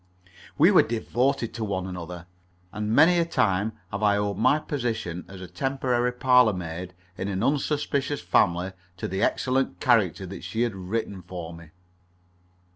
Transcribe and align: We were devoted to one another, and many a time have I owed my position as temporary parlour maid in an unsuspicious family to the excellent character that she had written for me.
We 0.57 0.71
were 0.71 0.81
devoted 0.81 1.53
to 1.53 1.63
one 1.63 1.85
another, 1.85 2.25
and 2.73 2.89
many 2.91 3.19
a 3.19 3.23
time 3.25 3.73
have 3.91 4.01
I 4.01 4.17
owed 4.17 4.37
my 4.39 4.57
position 4.57 5.25
as 5.27 5.47
temporary 5.51 6.11
parlour 6.11 6.53
maid 6.53 6.95
in 7.19 7.27
an 7.27 7.43
unsuspicious 7.43 8.19
family 8.21 8.71
to 8.97 9.07
the 9.07 9.21
excellent 9.21 9.79
character 9.79 10.25
that 10.25 10.43
she 10.43 10.63
had 10.63 10.73
written 10.73 11.21
for 11.21 11.53
me. 11.53 11.69